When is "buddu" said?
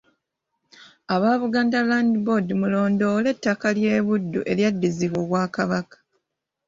4.07-4.39